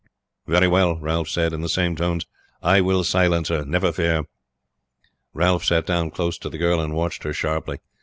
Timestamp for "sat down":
5.63-6.09